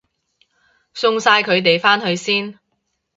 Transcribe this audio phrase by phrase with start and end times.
[0.95, 2.57] 送晒佢哋返去先